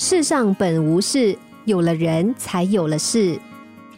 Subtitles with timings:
[0.00, 3.36] 世上本无事，有了人才有了事。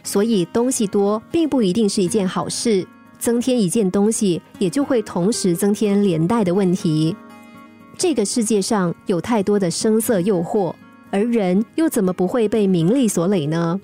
[0.03, 2.83] 所以东西多并不一定是一件好事，
[3.19, 7.15] 增添一件东西，也就会同时增添连带的问题。
[7.99, 10.73] 这个世界上有太多的声色诱惑，
[11.11, 13.79] 而人又怎么不会被名利所累呢？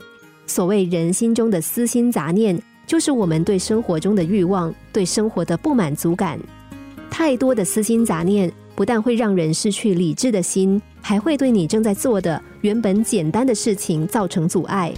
[0.48, 6.40] 所谓人心中的私心杂念，就是我们对生活中的欲望、对生活的不满足感。
[7.12, 14.94] 太多的私心杂念，不但会让人失去理智的心，还会对你正在做的原本简单的事情造成阻碍。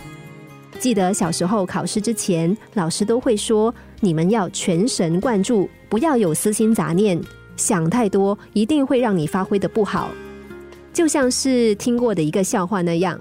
[0.80, 7.22] 记得小时候考试之前，老师都会说：“你们要全神贯注，不要有私心杂念。”
[7.55, 10.09] 想太多一定会让你发挥的不好，
[10.91, 13.20] 就像是听过的一个笑话那样。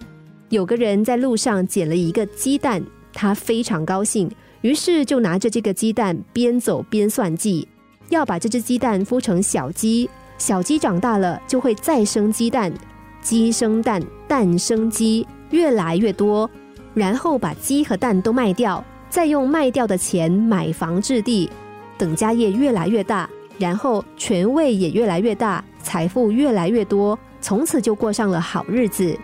[0.48, 2.82] 有个人在路上捡了一个鸡蛋，
[3.12, 4.30] 他非常高兴，
[4.62, 7.68] 于是就拿着这个鸡蛋边走边算计，
[8.08, 10.08] 要把这只鸡蛋孵成小鸡。
[10.38, 12.72] 小鸡长大了就会再生鸡蛋，
[13.20, 16.48] 鸡生蛋，蛋生鸡，越来越多。
[16.94, 21.50] 然后把鸡和蛋都卖掉，再用卖掉的钱买房置地，
[21.96, 23.28] 等家业越来越大。
[23.58, 29.18] 然后权位也越来越大，财富越来越多，从此就过上了好日子。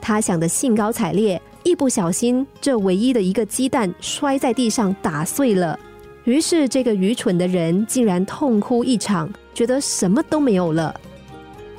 [0.00, 5.78] 他想的兴高采烈，一不小心，这唯一的一个鸡蛋摔在地上打碎了。
[6.24, 10.94] 于是这个愚蠢的人竟然痛哭一场，觉得什么都没有了。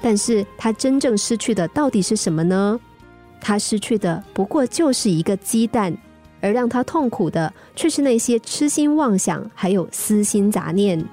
[0.02, 2.80] 但是他真正失去的到底是什么呢？
[3.40, 5.96] 他失去的不过就是一个鸡蛋，
[6.42, 11.04] 而让他痛苦的却是那些痴心妄想，还有私心杂念。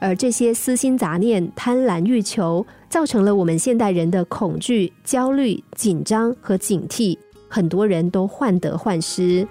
[0.00, 7.16] 而这些私心杂念、贪婪欲求，造成了我们现代人的恐惧、焦虑、紧张和警惕，
[7.48, 9.46] 很多人都患得患失。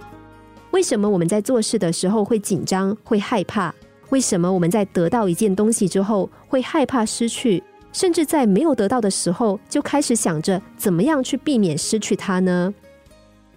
[0.74, 3.72] 为什么我们在做事的时候会紧张、会害怕？
[4.10, 7.62] 为什么我们在得到一件东西之后会害怕失去？
[7.92, 12.74] 甚至在没有得到的时候就开始想着怎么样去避免失去它呢？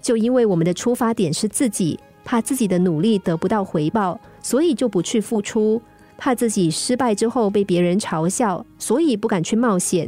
[0.03, 5.81] 就因为我们的出发点是自己，怕自己的努力得不到回报，所以就不去付出。
[6.19, 10.07] 怕自己失败之后被别人嘲笑，所以不敢去冒险。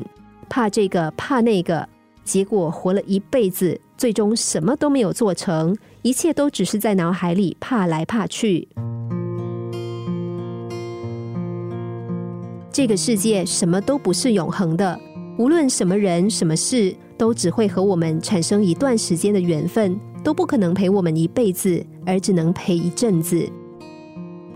[0.51, 1.89] 怕这个，怕那个，
[2.23, 8.69] 结果活了一辈子，最终什么都没有做成，一切都只是在脑海里怕来怕去。
[12.71, 14.97] 这个世界什么都不是永恒的，
[15.37, 23.51] 无论什么人、什么事，都只会和我们产生一段时间的缘分，都不可能陪我们一辈子，而只能陪一阵子。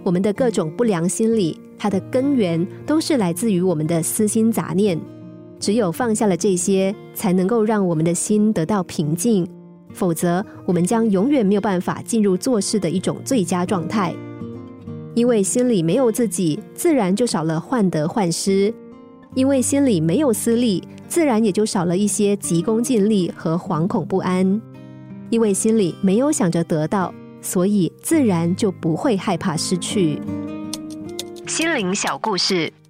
[0.04, 4.96] 我们的各种不良心理，它的根源都是来自于我们的私心杂念。
[5.62, 9.46] 只有放下了这些，才能够让我们的心得到平静。
[9.94, 14.12] 否则，我们将永远没有办法进入做事的一种最佳状态。
[15.14, 18.74] 因为心里没有自己，自然就少了患得患失；
[19.36, 24.60] 因为心里没有私利，自然也就少了一些急功近利和惶恐不安；
[25.30, 27.14] 因为心里没有想着得到。
[27.40, 30.20] 所以自然就不会害怕失去。
[31.46, 32.72] 心灵小故事，